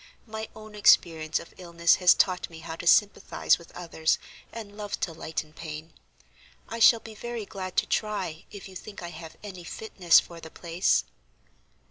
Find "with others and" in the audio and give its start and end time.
3.59-4.75